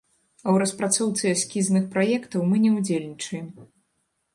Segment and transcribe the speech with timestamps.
[0.37, 3.49] А ў распрацоўцы эскізных праектаў мы не ўдзельнічаем.